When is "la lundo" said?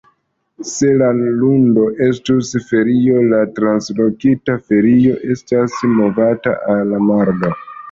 1.01-1.83